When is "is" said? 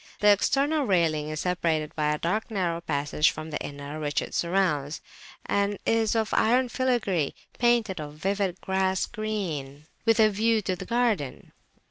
1.29-1.41, 5.85-6.15